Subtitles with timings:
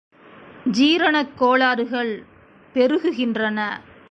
[0.71, 2.23] ஜீரணக் கோளாறுகள்
[2.73, 3.59] பெருகுகின்றன.